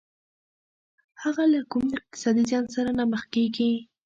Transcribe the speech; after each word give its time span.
هغه 1.23 1.43
له 1.53 1.59
کوم 1.71 1.85
اقتصادي 1.99 2.43
زيان 2.49 2.65
سره 2.75 2.89
نه 2.97 3.03
مخ 3.11 3.23
کېږي. 3.33 3.71